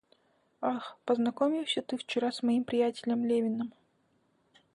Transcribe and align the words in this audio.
Ах, 0.61 0.97
познакомился 1.05 1.83
ты 1.83 1.95
вчера 1.95 2.31
с 2.31 2.41
моим 2.41 2.63
приятелем 2.63 3.23
Левиным? 3.23 3.71